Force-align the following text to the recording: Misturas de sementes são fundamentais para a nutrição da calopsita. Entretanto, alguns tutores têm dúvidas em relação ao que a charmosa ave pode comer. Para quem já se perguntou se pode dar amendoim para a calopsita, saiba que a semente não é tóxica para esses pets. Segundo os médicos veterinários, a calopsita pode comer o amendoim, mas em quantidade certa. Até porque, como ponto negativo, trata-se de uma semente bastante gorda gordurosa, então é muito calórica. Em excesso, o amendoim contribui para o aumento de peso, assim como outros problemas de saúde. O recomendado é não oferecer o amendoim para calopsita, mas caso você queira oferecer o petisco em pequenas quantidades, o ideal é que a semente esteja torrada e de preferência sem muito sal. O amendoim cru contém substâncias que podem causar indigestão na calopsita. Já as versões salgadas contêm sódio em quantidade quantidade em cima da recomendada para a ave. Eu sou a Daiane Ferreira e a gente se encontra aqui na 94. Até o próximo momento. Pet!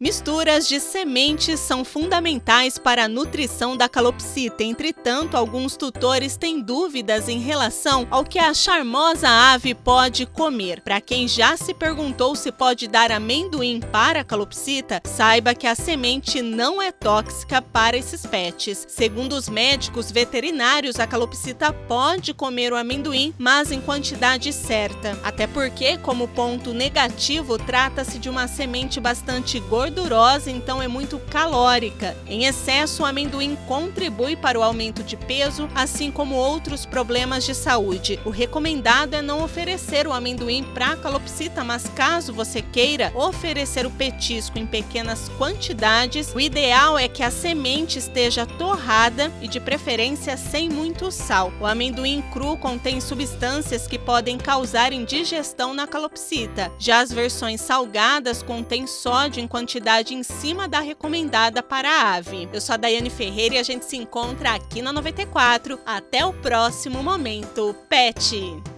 Misturas 0.00 0.68
de 0.68 0.78
sementes 0.78 1.58
são 1.58 1.84
fundamentais 1.84 2.78
para 2.78 3.06
a 3.06 3.08
nutrição 3.08 3.76
da 3.76 3.88
calopsita. 3.88 4.62
Entretanto, 4.62 5.36
alguns 5.36 5.76
tutores 5.76 6.36
têm 6.36 6.60
dúvidas 6.60 7.28
em 7.28 7.40
relação 7.40 8.06
ao 8.08 8.24
que 8.24 8.38
a 8.38 8.54
charmosa 8.54 9.28
ave 9.28 9.74
pode 9.74 10.24
comer. 10.24 10.82
Para 10.82 11.00
quem 11.00 11.26
já 11.26 11.56
se 11.56 11.74
perguntou 11.74 12.36
se 12.36 12.52
pode 12.52 12.86
dar 12.86 13.10
amendoim 13.10 13.80
para 13.80 14.20
a 14.20 14.24
calopsita, 14.24 15.02
saiba 15.04 15.52
que 15.52 15.66
a 15.66 15.74
semente 15.74 16.40
não 16.42 16.80
é 16.80 16.92
tóxica 16.92 17.60
para 17.60 17.96
esses 17.96 18.24
pets. 18.24 18.86
Segundo 18.88 19.32
os 19.32 19.48
médicos 19.48 20.12
veterinários, 20.12 21.00
a 21.00 21.08
calopsita 21.08 21.72
pode 21.72 22.32
comer 22.32 22.72
o 22.72 22.76
amendoim, 22.76 23.34
mas 23.36 23.72
em 23.72 23.80
quantidade 23.80 24.52
certa. 24.52 25.18
Até 25.24 25.48
porque, 25.48 25.98
como 25.98 26.28
ponto 26.28 26.72
negativo, 26.72 27.58
trata-se 27.58 28.20
de 28.20 28.30
uma 28.30 28.46
semente 28.46 29.00
bastante 29.00 29.58
gorda 29.58 29.87
gordurosa, 29.88 30.50
então 30.50 30.82
é 30.82 30.88
muito 30.88 31.18
calórica. 31.30 32.16
Em 32.26 32.44
excesso, 32.44 33.02
o 33.02 33.06
amendoim 33.06 33.56
contribui 33.66 34.36
para 34.36 34.58
o 34.58 34.62
aumento 34.62 35.02
de 35.02 35.16
peso, 35.16 35.68
assim 35.74 36.10
como 36.10 36.34
outros 36.34 36.84
problemas 36.84 37.44
de 37.44 37.54
saúde. 37.54 38.20
O 38.24 38.30
recomendado 38.30 39.14
é 39.14 39.22
não 39.22 39.42
oferecer 39.42 40.06
o 40.06 40.12
amendoim 40.12 40.62
para 40.74 40.96
calopsita, 40.96 41.64
mas 41.64 41.88
caso 41.88 42.32
você 42.32 42.60
queira 42.60 43.12
oferecer 43.14 43.86
o 43.86 43.90
petisco 43.90 44.58
em 44.58 44.66
pequenas 44.66 45.28
quantidades, 45.38 46.34
o 46.34 46.40
ideal 46.40 46.98
é 46.98 47.08
que 47.08 47.22
a 47.22 47.30
semente 47.30 47.98
esteja 47.98 48.46
torrada 48.46 49.32
e 49.40 49.48
de 49.48 49.58
preferência 49.58 50.36
sem 50.36 50.68
muito 50.68 51.10
sal. 51.10 51.52
O 51.60 51.66
amendoim 51.66 52.22
cru 52.32 52.56
contém 52.56 53.00
substâncias 53.00 53.86
que 53.86 53.98
podem 53.98 54.36
causar 54.36 54.92
indigestão 54.92 55.72
na 55.72 55.86
calopsita. 55.86 56.70
Já 56.78 57.00
as 57.00 57.12
versões 57.12 57.60
salgadas 57.60 58.42
contêm 58.42 58.86
sódio 58.86 59.42
em 59.42 59.46
quantidade 59.46 59.77
quantidade 59.78 60.14
em 60.14 60.22
cima 60.24 60.66
da 60.66 60.80
recomendada 60.80 61.62
para 61.62 61.88
a 61.88 62.14
ave. 62.16 62.48
Eu 62.52 62.60
sou 62.60 62.74
a 62.74 62.76
Daiane 62.76 63.10
Ferreira 63.10 63.54
e 63.54 63.58
a 63.58 63.62
gente 63.62 63.84
se 63.84 63.96
encontra 63.96 64.54
aqui 64.54 64.82
na 64.82 64.92
94. 64.92 65.78
Até 65.86 66.26
o 66.26 66.32
próximo 66.32 67.02
momento. 67.02 67.74
Pet! 67.88 68.77